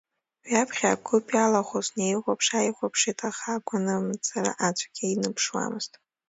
Ҩаԥхьа 0.51 0.89
агәыԥ 0.93 1.27
иалахәыз 1.35 1.87
неихәаԥш-ааихәаԥшит, 1.97 3.19
аха 3.29 3.51
агәынамӡара 3.57 4.51
аӡәгьы 4.67 5.05
иныԥшуамызт. 5.07 5.93